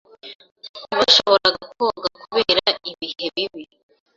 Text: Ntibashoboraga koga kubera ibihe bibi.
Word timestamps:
Ntibashoboraga 0.87 1.63
koga 1.77 2.07
kubera 2.21 2.67
ibihe 2.91 3.25
bibi. 3.35 3.63